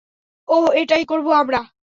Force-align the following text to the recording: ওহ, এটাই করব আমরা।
ওহ, 0.47 0.65
এটাই 0.73 1.03
করব 1.05 1.27
আমরা। 1.33 1.61